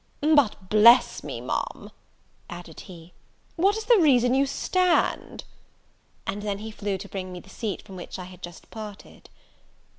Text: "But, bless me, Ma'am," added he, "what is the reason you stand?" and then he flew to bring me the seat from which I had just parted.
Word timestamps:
"But, 0.35 0.69
bless 0.71 1.23
me, 1.23 1.41
Ma'am," 1.41 1.91
added 2.49 2.79
he, 2.79 3.13
"what 3.55 3.77
is 3.77 3.83
the 3.85 3.99
reason 3.99 4.33
you 4.33 4.47
stand?" 4.47 5.43
and 6.25 6.41
then 6.41 6.57
he 6.57 6.71
flew 6.71 6.97
to 6.97 7.07
bring 7.07 7.31
me 7.31 7.39
the 7.39 7.51
seat 7.51 7.83
from 7.83 7.97
which 7.97 8.17
I 8.17 8.23
had 8.23 8.41
just 8.41 8.71
parted. 8.71 9.29